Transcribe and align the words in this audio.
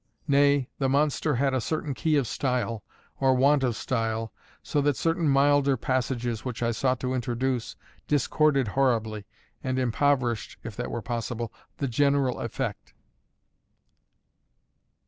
Nay, 0.27 0.67
the 0.79 0.89
monster 0.89 1.35
had 1.35 1.53
a 1.53 1.61
certain 1.61 1.93
key 1.93 2.15
of 2.17 2.25
style, 2.25 2.83
or 3.19 3.35
want 3.35 3.61
of 3.63 3.75
style, 3.75 4.33
so 4.63 4.81
that 4.81 4.97
certain 4.97 5.29
milder 5.29 5.77
passages, 5.77 6.43
which 6.43 6.63
I 6.63 6.71
sought 6.71 6.99
to 7.01 7.13
introduce, 7.13 7.75
discorded 8.07 8.69
horribly, 8.69 9.27
and 9.63 9.77
impoverished 9.77 10.57
(if 10.63 10.75
that 10.75 10.89
were 10.89 11.03
possible) 11.03 11.53
the 11.77 11.87
general 11.87 12.39
effect. 12.39 12.95